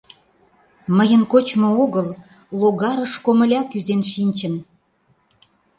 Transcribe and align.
Мыйын 0.97 1.23
кочмо 1.31 1.69
огыл, 1.83 2.07
логарыш 2.59 3.13
комыля 3.25 3.61
кӱзен 3.71 4.01
шинчын. 4.11 4.55